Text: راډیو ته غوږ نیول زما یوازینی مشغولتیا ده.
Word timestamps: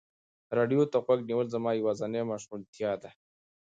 راډیو 0.57 0.81
ته 0.91 0.97
غوږ 1.05 1.19
نیول 1.29 1.47
زما 1.55 1.71
یوازینی 1.73 2.21
مشغولتیا 2.31 2.91
ده. 3.01 3.09